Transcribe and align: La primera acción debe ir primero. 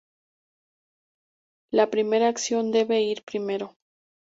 La 1.69 1.91
primera 1.91 2.27
acción 2.27 2.71
debe 2.71 3.01
ir 3.01 3.23
primero. 3.23 3.77